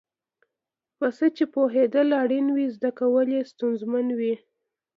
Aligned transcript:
په 0.97 1.07
څه 1.17 1.25
چې 1.35 1.43
پوهېدل 1.53 2.07
اړین 2.21 2.47
وي 2.55 2.67
زده 2.75 2.91
کول 2.99 3.27
یې 3.35 3.41
ستونزمن 3.51 4.07
وي. 4.19 4.35